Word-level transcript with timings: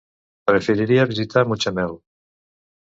Preferiria 0.51 1.05
visitar 1.13 1.45
Mutxamel. 1.53 1.97